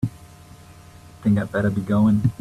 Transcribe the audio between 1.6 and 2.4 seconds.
be going.